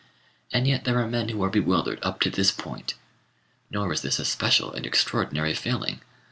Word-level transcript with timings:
And 0.51 0.67
yet 0.67 0.83
there 0.83 0.97
are 0.99 1.07
men 1.07 1.29
who 1.29 1.43
are 1.43 1.49
bewildered 1.51 1.99
up 2.01 2.19
to 2.21 2.31
this 2.31 2.49
point. 2.49 2.95
Nor 3.69 3.93
is 3.93 4.01
this 4.01 4.17
a 4.17 4.25
special 4.25 4.73
and 4.73 4.83
extraordinary 4.83 5.53
failing. 5.53 6.01